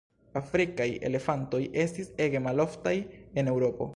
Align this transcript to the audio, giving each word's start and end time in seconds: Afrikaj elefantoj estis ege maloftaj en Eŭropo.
Afrikaj 0.39 0.87
elefantoj 1.09 1.59
estis 1.85 2.09
ege 2.27 2.43
maloftaj 2.47 2.97
en 3.43 3.55
Eŭropo. 3.55 3.89